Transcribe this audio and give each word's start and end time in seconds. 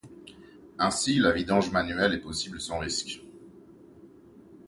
Ainsi, 0.79 1.19
la 1.19 1.31
vidange 1.31 1.69
manuelle 1.69 2.15
est 2.15 2.21
possible 2.21 2.59
sans 2.59 2.79
risque. 2.79 3.21